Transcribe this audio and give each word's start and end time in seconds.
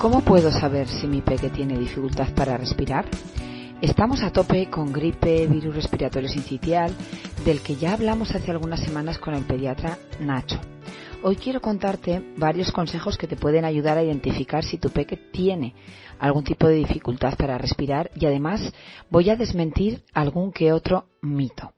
¿Cómo 0.00 0.22
puedo 0.22 0.50
saber 0.50 0.88
si 0.88 1.06
mi 1.06 1.20
peque 1.20 1.50
tiene 1.50 1.78
dificultad 1.78 2.32
para 2.34 2.56
respirar? 2.56 3.04
Estamos 3.82 4.22
a 4.22 4.32
tope 4.32 4.70
con 4.70 4.94
gripe, 4.94 5.46
virus 5.46 5.76
respiratorio 5.76 6.26
sincitial, 6.26 6.90
del 7.44 7.60
que 7.60 7.76
ya 7.76 7.92
hablamos 7.92 8.34
hace 8.34 8.50
algunas 8.50 8.80
semanas 8.80 9.18
con 9.18 9.34
el 9.34 9.44
pediatra 9.44 9.98
Nacho. 10.18 10.58
Hoy 11.22 11.36
quiero 11.36 11.60
contarte 11.60 12.32
varios 12.38 12.72
consejos 12.72 13.18
que 13.18 13.26
te 13.26 13.36
pueden 13.36 13.66
ayudar 13.66 13.98
a 13.98 14.02
identificar 14.02 14.64
si 14.64 14.78
tu 14.78 14.88
peque 14.88 15.18
tiene 15.18 15.74
algún 16.18 16.44
tipo 16.44 16.66
de 16.66 16.76
dificultad 16.76 17.36
para 17.36 17.58
respirar 17.58 18.10
y 18.14 18.24
además 18.24 18.72
voy 19.10 19.28
a 19.28 19.36
desmentir 19.36 20.02
algún 20.14 20.50
que 20.50 20.72
otro 20.72 21.08
mito. 21.20 21.74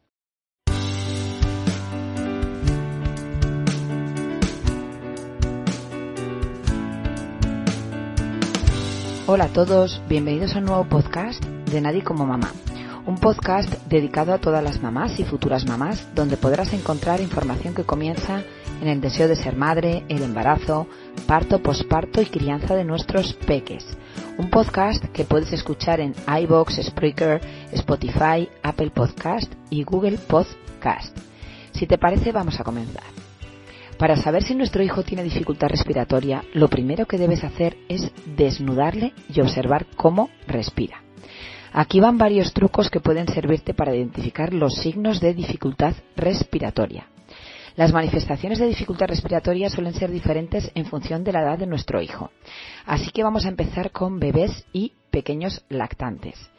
Hola 9.28 9.44
a 9.44 9.52
todos, 9.52 10.02
bienvenidos 10.08 10.56
a 10.56 10.58
un 10.58 10.64
nuevo 10.64 10.84
podcast 10.84 11.44
de 11.44 11.80
Nadie 11.80 12.02
como 12.02 12.26
Mamá. 12.26 12.50
Un 13.06 13.18
podcast 13.18 13.72
dedicado 13.86 14.32
a 14.32 14.38
todas 14.38 14.64
las 14.64 14.82
mamás 14.82 15.20
y 15.20 15.24
futuras 15.24 15.64
mamás, 15.64 16.08
donde 16.12 16.36
podrás 16.36 16.72
encontrar 16.72 17.20
información 17.20 17.72
que 17.72 17.84
comienza 17.84 18.42
en 18.80 18.88
el 18.88 19.00
deseo 19.00 19.28
de 19.28 19.36
ser 19.36 19.54
madre, 19.54 20.04
el 20.08 20.24
embarazo, 20.24 20.88
parto, 21.28 21.62
posparto 21.62 22.20
y 22.20 22.26
crianza 22.26 22.74
de 22.74 22.84
nuestros 22.84 23.34
peques. 23.34 23.86
Un 24.38 24.50
podcast 24.50 25.04
que 25.12 25.24
puedes 25.24 25.52
escuchar 25.52 26.00
en 26.00 26.16
iBox, 26.42 26.80
Spreaker, 26.82 27.40
Spotify, 27.70 28.48
Apple 28.64 28.90
Podcast 28.90 29.52
y 29.70 29.84
Google 29.84 30.18
Podcast. 30.18 31.16
Si 31.74 31.86
te 31.86 31.96
parece, 31.96 32.32
vamos 32.32 32.58
a 32.58 32.64
comenzar. 32.64 33.21
Para 34.02 34.16
saber 34.16 34.42
si 34.42 34.56
nuestro 34.56 34.82
hijo 34.82 35.04
tiene 35.04 35.22
dificultad 35.22 35.68
respiratoria, 35.68 36.42
lo 36.54 36.66
primero 36.66 37.06
que 37.06 37.18
debes 37.18 37.44
hacer 37.44 37.76
es 37.88 38.10
desnudarle 38.36 39.12
y 39.32 39.40
observar 39.40 39.86
cómo 39.94 40.28
respira. 40.48 41.04
Aquí 41.72 42.00
van 42.00 42.18
varios 42.18 42.52
trucos 42.52 42.90
que 42.90 42.98
pueden 42.98 43.28
servirte 43.28 43.74
para 43.74 43.94
identificar 43.94 44.52
los 44.52 44.74
signos 44.74 45.20
de 45.20 45.34
dificultad 45.34 45.94
respiratoria. 46.16 47.06
Las 47.76 47.92
manifestaciones 47.92 48.58
de 48.58 48.66
dificultad 48.66 49.06
respiratoria 49.06 49.70
suelen 49.70 49.94
ser 49.94 50.10
diferentes 50.10 50.72
en 50.74 50.86
función 50.86 51.22
de 51.22 51.34
la 51.34 51.42
edad 51.42 51.58
de 51.60 51.68
nuestro 51.68 52.02
hijo. 52.02 52.32
Así 52.84 53.12
que 53.12 53.22
vamos 53.22 53.46
a 53.46 53.50
empezar 53.50 53.92
con 53.92 54.18
bebés 54.18 54.64
y 54.72 54.94
pequeños 55.12 55.64
lactantes. 55.68 56.50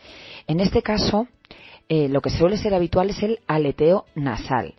En 0.47 0.61
este 0.61 0.81
caso, 0.81 1.27
eh, 1.89 2.07
lo 2.07 2.21
que 2.21 2.29
suele 2.29 2.55
ser 2.55 2.73
habitual 2.73 3.09
es 3.09 3.21
el 3.21 3.39
aleteo 3.47 4.05
nasal. 4.15 4.75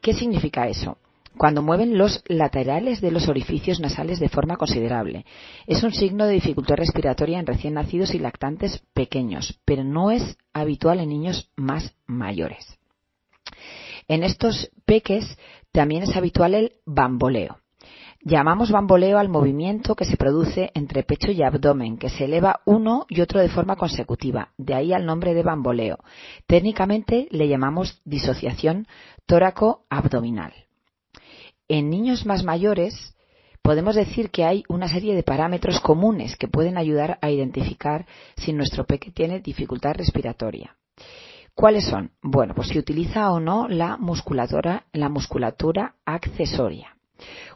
¿Qué 0.00 0.14
significa 0.14 0.66
eso? 0.66 0.96
Cuando 1.36 1.62
mueven 1.62 1.98
los 1.98 2.22
laterales 2.28 3.00
de 3.00 3.10
los 3.10 3.28
orificios 3.28 3.80
nasales 3.80 4.18
de 4.20 4.28
forma 4.28 4.56
considerable. 4.56 5.24
Es 5.66 5.82
un 5.82 5.92
signo 5.92 6.26
de 6.26 6.34
dificultad 6.34 6.76
respiratoria 6.76 7.38
en 7.38 7.46
recién 7.46 7.74
nacidos 7.74 8.14
y 8.14 8.18
lactantes 8.18 8.82
pequeños, 8.94 9.60
pero 9.64 9.84
no 9.84 10.10
es 10.10 10.36
habitual 10.52 11.00
en 11.00 11.08
niños 11.08 11.50
más 11.56 11.94
mayores. 12.06 12.78
En 14.08 14.22
estos 14.22 14.70
peques 14.84 15.38
también 15.72 16.04
es 16.04 16.16
habitual 16.16 16.54
el 16.54 16.72
bamboleo. 16.84 17.58
Llamamos 18.22 18.72
bamboleo 18.72 19.18
al 19.18 19.28
movimiento 19.28 19.94
que 19.94 20.04
se 20.04 20.16
produce 20.16 20.70
entre 20.74 21.04
pecho 21.04 21.30
y 21.30 21.42
abdomen, 21.42 21.96
que 21.96 22.08
se 22.08 22.24
eleva 22.24 22.60
uno 22.64 23.06
y 23.08 23.20
otro 23.20 23.40
de 23.40 23.48
forma 23.48 23.76
consecutiva, 23.76 24.52
de 24.58 24.74
ahí 24.74 24.92
al 24.92 25.06
nombre 25.06 25.32
de 25.32 25.44
bamboleo. 25.44 25.98
Técnicamente 26.46 27.28
le 27.30 27.46
llamamos 27.46 28.00
disociación 28.04 28.88
tóraco-abdominal. 29.26 30.65
En 31.68 31.90
niños 31.90 32.26
más 32.26 32.44
mayores 32.44 33.14
podemos 33.62 33.96
decir 33.96 34.30
que 34.30 34.44
hay 34.44 34.62
una 34.68 34.88
serie 34.88 35.14
de 35.14 35.24
parámetros 35.24 35.80
comunes 35.80 36.36
que 36.36 36.46
pueden 36.48 36.78
ayudar 36.78 37.18
a 37.20 37.30
identificar 37.30 38.06
si 38.36 38.52
nuestro 38.52 38.84
peque 38.84 39.10
tiene 39.10 39.40
dificultad 39.40 39.94
respiratoria. 39.94 40.76
¿Cuáles 41.54 41.86
son? 41.86 42.12
Bueno, 42.22 42.54
pues 42.54 42.68
si 42.68 42.78
utiliza 42.78 43.32
o 43.32 43.40
no 43.40 43.66
la 43.66 43.96
musculatura, 43.96 44.84
la 44.92 45.08
musculatura 45.08 45.94
accesoria. 46.04 46.95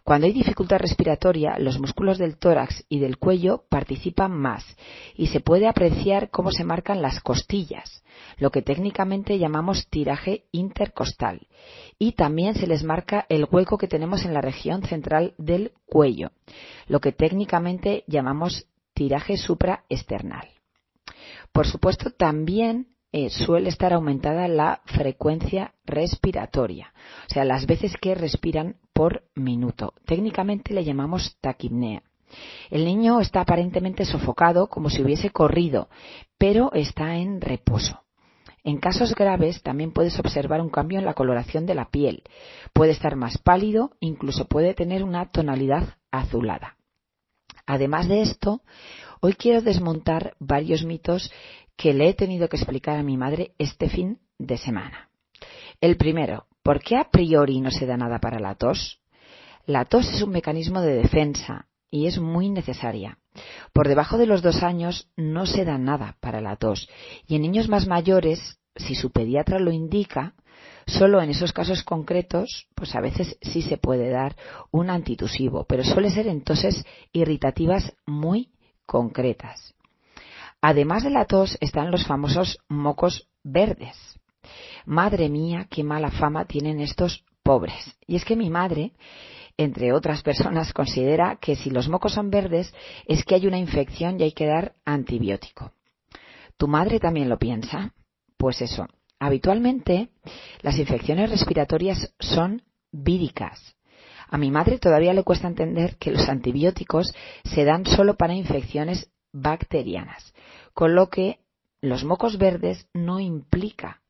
Cuando 0.05 0.27
hay 0.27 0.33
dificultad 0.33 0.79
respiratoria, 0.79 1.59
los 1.59 1.79
músculos 1.79 2.19
del 2.19 2.39
tórax 2.39 2.85
y 2.89 2.99
del 2.99 3.19
cuello 3.19 3.65
participan 3.69 4.33
más 4.33 4.65
y 5.15 5.29
se 5.29 5.41
puede 5.41 5.69
apreciar 5.69 6.31
cómo 6.31 6.51
se 6.51 6.65
marcan 6.65 7.03
las 7.03 7.21
costillas, 7.21 8.03
lo 8.39 8.51
que 8.51 8.63
técnicamente 8.63 9.39
llamamos 9.39 9.89
tiraje 9.89 10.45
intercostal. 10.53 11.47
Y 11.99 12.13
también 12.13 12.55
se 12.55 12.67
les 12.67 12.83
marca 12.83 13.27
el 13.29 13.47
hueco 13.51 13.79
que 13.79 13.89
tenemos 13.89 14.25
en 14.25 14.35
la 14.35 14.41
región 14.41 14.83
central 14.83 15.35
del 15.39 15.73
cuello, 15.87 16.33
lo 16.87 17.01
que 17.01 17.13
técnicamente 17.13 18.05
llamamos 18.07 18.67
tiraje 18.95 19.37
supraesternal. 19.37 20.49
Por 21.53 21.67
supuesto, 21.67 22.11
también 22.11 22.90
eh, 23.13 23.31
suele 23.31 23.69
estar 23.69 23.93
aumentada 23.93 24.47
la 24.49 24.83
frecuencia 24.85 25.75
respiratoria, 25.85 26.93
o 27.29 27.33
sea, 27.33 27.45
las 27.45 27.67
veces 27.67 27.97
que 28.01 28.15
respiran 28.15 28.77
por 28.93 29.25
minuto. 29.35 29.95
Técnicamente 30.05 30.75
le 30.75 30.85
llamamos 30.85 31.37
taquipnea. 31.41 32.03
El 32.71 32.85
niño 32.85 33.21
está 33.21 33.41
aparentemente 33.41 34.05
sofocado 34.05 34.69
como 34.69 34.91
si 34.91 35.03
hubiese 35.03 35.31
corrido, 35.31 35.89
pero 36.39 36.73
está 36.73 37.17
en 37.17 37.41
reposo. 37.41 38.03
En 38.63 38.79
casos 38.79 39.15
graves 39.15 39.63
también 39.63 39.93
puedes 39.93 40.19
observar 40.19 40.61
un 40.61 40.69
cambio 40.69 40.99
en 40.99 41.07
la 41.07 41.15
coloración 41.15 41.67
de 41.67 41.75
la 41.75 41.91
piel. 41.91 42.23
Puede 42.73 42.93
estar 42.93 43.17
más 43.17 43.39
pálido, 43.39 43.93
incluso 44.01 44.47
puede 44.47 44.75
tener 44.75 45.03
una 45.03 45.31
tonalidad 45.31 45.97
azulada. 46.11 46.77
Además 47.67 48.09
de 48.09 48.23
esto, 48.23 48.63
hoy 49.21 49.33
quiero 49.35 49.63
desmontar 49.63 50.35
varios 50.39 50.85
mitos 50.85 51.33
que 51.81 51.95
le 51.95 52.11
he 52.11 52.15
tenido 52.15 52.47
que 52.47 52.59
explicar 52.59 52.99
a 52.99 53.03
mi 53.03 53.17
madre 53.17 53.55
este 53.57 53.89
fin 53.89 54.19
de 54.39 54.59
semana. 54.59 55.09
El 55.81 55.97
primero, 55.97 56.47
¿por 56.63 56.83
qué 56.83 56.99
a 56.99 57.09
priori 57.11 57.63
no 57.63 57.71
se 57.71 57.87
da 57.87 57.97
nada 57.97 58.19
para 58.19 58.39
la 58.39 58.55
tos? 58.55 59.01
La 59.65 59.87
tos 59.87 60.07
es 60.13 60.21
un 60.21 60.29
mecanismo 60.29 60.83
de 60.83 60.97
defensa 60.97 61.69
y 61.91 62.07
es 62.07 62.19
muy 62.19 62.51
necesaria. 62.51 63.17
Por 63.73 63.89
debajo 63.89 64.19
de 64.19 64.27
los 64.27 64.43
dos 64.43 64.63
años 64.63 65.09
no 65.17 65.47
se 65.47 65.65
da 65.65 65.79
nada 65.79 66.19
para 66.21 66.43
la 66.43 66.57
tos 66.57 66.87
y 67.27 67.37
en 67.37 67.43
niños 67.43 67.71
más 67.71 67.87
mayores, 67.87 68.59
si 68.77 68.95
su 68.95 69.11
pediatra 69.11 69.59
lo 69.59 69.73
indica, 69.73 70.35
solo 70.87 71.23
en 71.23 71.31
esos 71.31 71.55
casos 71.55 71.83
concretos, 71.83 72.69
pues 72.75 72.95
a 72.95 73.01
veces 73.01 73.39
sí 73.41 73.63
se 73.63 73.79
puede 73.79 74.11
dar 74.11 74.37
un 74.71 74.91
antitusivo, 74.91 75.65
pero 75.65 75.83
suele 75.83 76.11
ser 76.11 76.29
en 76.29 76.45
toses 76.45 76.85
irritativas 77.15 77.95
muy 78.05 78.51
concretas. 78.85 79.75
Además 80.63 81.05
de 81.05 81.11
la 81.11 81.25
tos 81.25 81.57
están 81.61 81.91
los 81.91 82.07
famosos 82.07 82.59
mocos 82.69 83.29
verdes. 83.43 83.97
Madre 84.85 85.29
mía, 85.29 85.67
qué 85.71 85.85
mala 85.85 86.11
fama 86.11 86.45
tienen 86.45 86.81
estos 86.81 87.25
pobres. 87.43 87.97
Y 88.07 88.17
es 88.17 88.25
que 88.25 88.37
mi 88.37 88.51
madre, 88.51 88.93
entre 89.57 89.93
otras 89.93 90.23
personas, 90.23 90.73
considera 90.75 91.37
que 91.37 91.57
si 91.57 91.71
los 91.71 91.89
mocos 91.89 92.13
son 92.13 92.31
verdes 92.31 92.75
es 93.07 93.25
que 93.25 93.35
hay 93.35 93.47
una 93.47 93.59
infección 93.59 94.21
y 94.21 94.25
hay 94.25 94.33
que 94.33 94.47
dar 94.47 94.75
antibiótico. 94.85 95.73
¿Tu 96.57 96.69
madre 96.69 97.01
también 97.01 97.29
lo 97.29 97.39
piensa? 97.39 97.95
Pues 98.37 98.61
eso. 98.61 98.87
Habitualmente 99.19 100.11
las 100.61 100.79
infecciones 100.79 101.31
respiratorias 101.31 102.15
son 102.19 102.63
víricas. 102.91 103.77
A 104.29 104.39
mi 104.39 104.51
madre 104.51 104.79
todavía 104.79 105.13
le 105.13 105.25
cuesta 105.25 105.49
entender 105.49 105.97
que 105.97 106.11
los 106.13 106.29
antibióticos 106.29 107.15
se 107.45 107.65
dan 107.65 107.85
solo 107.85 108.17
para 108.17 108.35
infecciones 108.35 109.11
bacterianas, 109.33 110.35
con 110.75 110.95
lo 110.95 111.11
que 111.11 111.41
los 111.81 112.05
mocos 112.05 112.39
verdes 112.39 112.89
no 112.93 113.21
implica 113.21 114.03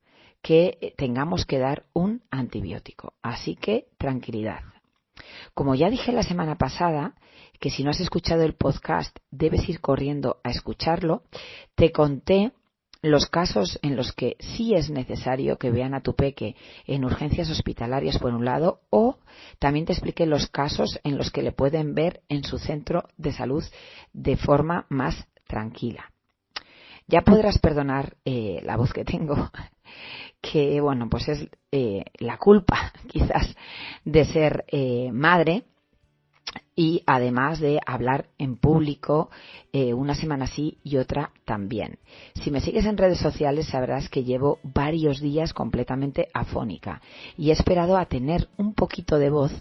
que 0.42 0.94
tengamos 0.96 1.44
que 1.44 1.58
dar 1.58 1.84
un 1.92 2.22
antibiótico. 2.30 3.14
Así 3.22 3.56
que 3.56 3.88
tranquilidad. 3.98 4.60
Como 5.54 5.74
ya 5.74 5.90
dije 5.90 6.12
la 6.12 6.22
semana 6.22 6.56
pasada, 6.56 7.14
que 7.60 7.70
si 7.70 7.84
no 7.84 7.90
has 7.90 8.00
escuchado 8.00 8.42
el 8.42 8.54
podcast 8.54 9.16
debes 9.30 9.68
ir 9.68 9.80
corriendo 9.80 10.40
a 10.42 10.50
escucharlo, 10.50 11.24
te 11.74 11.92
conté 11.92 12.52
los 13.02 13.26
casos 13.26 13.78
en 13.82 13.96
los 13.96 14.12
que 14.12 14.36
sí 14.40 14.74
es 14.74 14.90
necesario 14.90 15.56
que 15.58 15.70
vean 15.70 15.94
a 15.94 16.02
tu 16.02 16.14
peque 16.14 16.54
en 16.86 17.04
urgencias 17.04 17.50
hospitalarias 17.50 18.18
por 18.18 18.34
un 18.34 18.44
lado 18.44 18.80
o 18.90 19.18
también 19.58 19.86
te 19.86 19.92
expliqué 19.92 20.26
los 20.26 20.48
casos 20.48 21.00
en 21.02 21.16
los 21.16 21.30
que 21.30 21.42
le 21.42 21.52
pueden 21.52 21.94
ver 21.94 22.22
en 22.28 22.44
su 22.44 22.58
centro 22.58 23.04
de 23.16 23.32
salud 23.32 23.64
de 24.12 24.36
forma 24.36 24.86
más 24.90 25.26
tranquila. 25.46 26.12
Ya 27.06 27.22
podrás 27.22 27.58
perdonar 27.58 28.16
eh, 28.24 28.60
la 28.62 28.76
voz 28.76 28.92
que 28.92 29.04
tengo, 29.04 29.50
que 30.40 30.80
bueno, 30.80 31.08
pues 31.08 31.28
es 31.28 31.48
eh, 31.72 32.04
la 32.18 32.36
culpa 32.38 32.92
quizás 33.08 33.56
de 34.04 34.24
ser 34.26 34.64
eh, 34.68 35.10
madre 35.12 35.64
y 36.80 37.02
además 37.04 37.60
de 37.60 37.78
hablar 37.84 38.30
en 38.38 38.56
público 38.56 39.28
eh, 39.70 39.92
una 39.92 40.14
semana 40.14 40.46
sí 40.46 40.78
y 40.82 40.96
otra 40.96 41.30
también. 41.44 41.98
Si 42.42 42.50
me 42.50 42.62
sigues 42.62 42.86
en 42.86 42.96
redes 42.96 43.18
sociales 43.18 43.66
sabrás 43.66 44.08
que 44.08 44.24
llevo 44.24 44.60
varios 44.62 45.20
días 45.20 45.52
completamente 45.52 46.28
afónica 46.32 47.02
y 47.36 47.50
he 47.50 47.52
esperado 47.52 47.98
a 47.98 48.06
tener 48.06 48.48
un 48.56 48.72
poquito 48.72 49.18
de 49.18 49.28
voz 49.28 49.52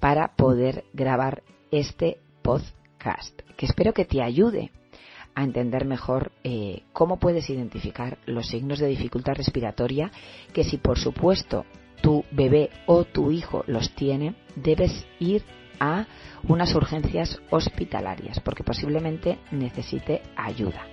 para 0.00 0.36
poder 0.36 0.84
grabar 0.92 1.42
este 1.70 2.18
podcast. 2.42 3.40
que 3.56 3.64
espero 3.64 3.94
que 3.94 4.04
te 4.04 4.20
ayude 4.20 4.70
a 5.34 5.44
entender 5.44 5.86
mejor 5.86 6.30
eh, 6.44 6.82
cómo 6.92 7.18
puedes 7.18 7.48
identificar 7.48 8.18
los 8.26 8.48
signos 8.48 8.80
de 8.80 8.88
dificultad 8.88 9.32
respiratoria 9.32 10.10
que 10.52 10.62
si 10.62 10.76
por 10.76 10.98
supuesto 10.98 11.64
tu 12.02 12.22
bebé 12.32 12.68
o 12.84 13.04
tu 13.04 13.30
hijo 13.32 13.64
los 13.66 13.94
tiene, 13.94 14.34
debes 14.56 15.06
ir 15.18 15.42
a 15.80 16.06
unas 16.48 16.74
urgencias 16.74 17.40
hospitalarias 17.50 18.40
porque 18.40 18.64
posiblemente 18.64 19.38
necesite 19.50 20.22
ayuda. 20.36 20.86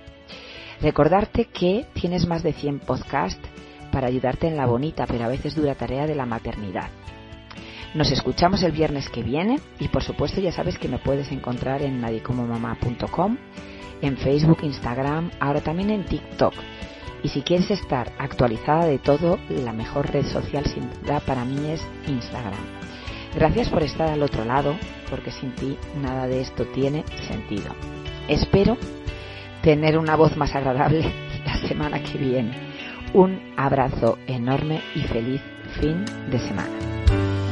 Recordarte 0.80 1.46
que 1.46 1.86
tienes 1.94 2.26
más 2.26 2.42
de 2.42 2.52
100 2.52 2.80
podcasts 2.80 3.48
para 3.92 4.08
ayudarte 4.08 4.48
en 4.48 4.56
la 4.56 4.66
bonita 4.66 5.06
pero 5.06 5.24
a 5.24 5.28
veces 5.28 5.54
dura 5.54 5.74
tarea 5.74 6.06
de 6.06 6.14
la 6.14 6.26
maternidad. 6.26 6.90
Nos 7.94 8.10
escuchamos 8.10 8.62
el 8.64 8.72
viernes 8.72 9.08
que 9.08 9.22
viene 9.22 9.60
y 9.78 9.88
por 9.88 10.02
supuesto 10.02 10.40
ya 10.40 10.50
sabes 10.50 10.78
que 10.78 10.88
me 10.88 10.98
puedes 10.98 11.30
encontrar 11.30 11.82
en 11.82 12.00
nadicomomamá.com 12.00 13.36
en 14.02 14.16
Facebook, 14.18 14.58
Instagram, 14.62 15.30
ahora 15.40 15.60
también 15.60 15.90
en 15.90 16.04
TikTok. 16.04 16.54
Y 17.22 17.28
si 17.28 17.42
quieres 17.42 17.70
estar 17.70 18.12
actualizada 18.18 18.84
de 18.84 18.98
todo, 18.98 19.38
la 19.48 19.72
mejor 19.72 20.10
red 20.10 20.26
social 20.26 20.66
sin 20.66 20.90
duda 20.90 21.20
para 21.20 21.44
mí 21.44 21.70
es 21.70 21.80
Instagram. 22.06 22.83
Gracias 23.34 23.68
por 23.68 23.82
estar 23.82 24.08
al 24.08 24.22
otro 24.22 24.44
lado, 24.44 24.76
porque 25.10 25.32
sin 25.32 25.54
ti 25.54 25.76
nada 26.00 26.26
de 26.28 26.40
esto 26.40 26.64
tiene 26.66 27.04
sentido. 27.28 27.74
Espero 28.28 28.76
tener 29.62 29.98
una 29.98 30.14
voz 30.14 30.36
más 30.36 30.54
agradable 30.54 31.04
la 31.44 31.56
semana 31.66 32.02
que 32.02 32.16
viene. 32.16 32.52
Un 33.12 33.54
abrazo 33.56 34.18
enorme 34.26 34.80
y 34.94 35.02
feliz 35.02 35.40
fin 35.80 36.04
de 36.30 36.38
semana. 36.38 37.43